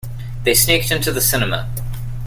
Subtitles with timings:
[0.45, 1.69] They sneaked into the cinema.